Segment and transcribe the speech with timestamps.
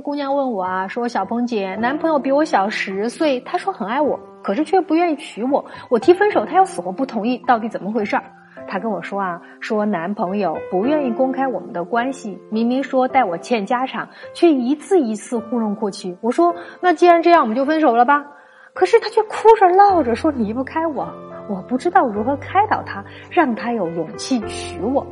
[0.00, 8.22] 姑娘问我啊，说小鹏姐，男朋友比我小十岁，他说很爱我，可是却不愿意娶我，我提分手，他又死活不同意，到底怎么回事儿？
[8.66, 16.16] 她跟我说啊，说男朋友不愿意公开我们的关系，明明说待我欠家产，却一次一次糊弄过去。
[16.20, 18.24] 我说那既然这样，我们就分手了吧。
[18.72, 21.08] 可是他却哭着闹着说离不开我，
[21.48, 25.04] 我不知道如何开导他，让他有勇气娶我。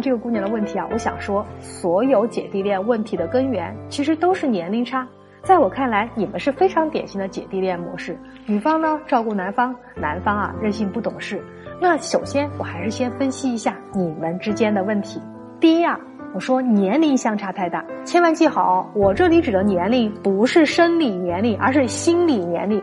[0.00, 5.06] 这个姑娘的问题啊，我想说，所有姐弟恋问题的根源其实都是年龄差。
[5.42, 8.18] 在我看来，你们是非常典型的姐弟恋模式。
[8.46, 11.44] 女方呢照顾男方，男方啊任性不懂事。
[11.80, 15.20] 那首先，我还是先分析一下你们之间的问题。
[15.60, 15.98] 第一啊。
[16.36, 22.82] 我说年龄相差太大，千万记好，我这里指的年龄不是生理年龄，而是心理年龄。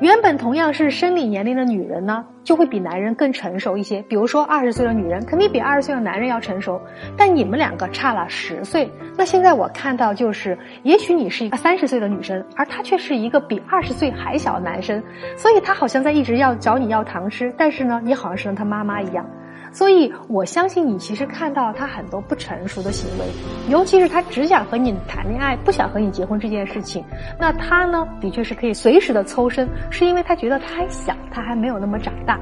[0.00, 4.00] 原本同样是生理年龄的女人呢，就会比男人更成熟一些。
[4.08, 6.80] 比如说二十岁的女人，肯定比二十岁的男人要成熟。
[7.14, 15.02] 但你们两个差了十岁，那现在我看到就是，也许你是一个三十岁的女生，而他却是一个比二十岁还小的男生，
[15.36, 19.26] 所以他好像在一直要找你要糖吃，但是呢，你好像是他妈妈一样。
[19.74, 23.26] 所以，我相信你其实看到他很多不成熟的行为，
[23.68, 27.04] 尤其是他只想和你谈恋爱，不想和你结婚这件事情。
[27.40, 32.38] 那他呢，的确是可以随时的抽身，是因为他觉得他还小，他还没有那么长大。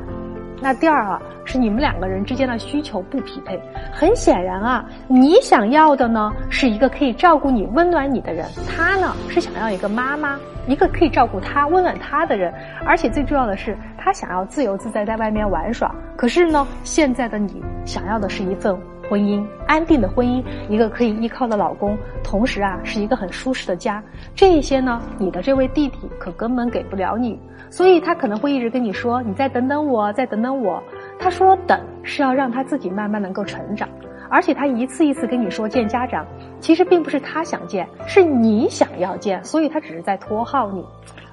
[0.62, 3.60] 那第二啊，是你们两个人之间的需求不匹配。
[3.92, 10.38] 很显然啊，你想要的呢是一个可以照顾你、温暖你的人，他呢是想要一个妈妈，
[10.69, 12.54] 一个可以照顾他、温暖他的人。
[12.86, 15.92] 而且最重要的是，他想要自由自在在外面玩耍。
[16.16, 24.03] 可是呢，现在的你想要的是一份婚姻，安定的婚姻，一个可以依靠的老公，同时啊是一个很舒适的家。
[24.34, 27.39] 这一些呢，你的这位弟弟可根本给不了你。
[27.70, 30.83] 所以他可能会一直跟你说：“你再等等我，再等等我。”
[31.19, 33.89] 他说“等”是要让他自己慢慢能够成长，
[34.28, 36.27] 而且他一次一次跟你说见家长，
[36.61, 40.84] 其实并不是他想见，是你想要见，所以他只是在拖耗你。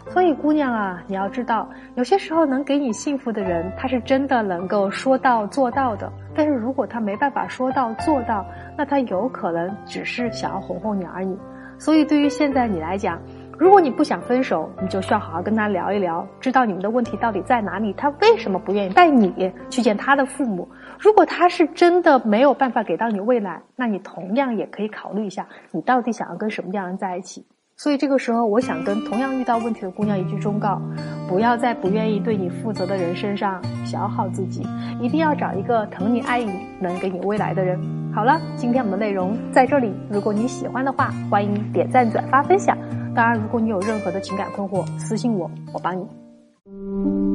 [0.09, 6.11] 所以姑娘啊，你要知道，有些时候能给你幸福的人，他是真的能够说到做到的。
[6.35, 11.37] 但是如果他没办法说到做到，那他有可能只是想要哄哄你而已。
[11.77, 13.21] 所以对于现在你来讲，
[13.57, 20.67] 如果你不想分手，你就需要好好跟他聊一聊，知道你们的问题到底在哪里，他为什么不愿意带你去见他的父母。
[20.97, 27.45] 如果他是真的没有办法给到你未来，那你同样也可以考虑一下，你到底想要跟什么样的人在一起。
[27.79, 30.81] 所以这个时候，我想跟同样遇到问题的姑娘一句忠告：
[31.29, 34.67] 不要在不愿意对你负责的人身上消耗自己，
[34.99, 36.51] 一定要找一个疼你爱你、
[36.81, 37.79] 能给你未来的人。
[38.13, 42.77] 好了，今天我们的内容在这里，如果你喜欢的话，欢迎点赞、转发、分享。
[43.15, 47.28] 当然，如果你有任何的情感困惑，私信我，我帮你。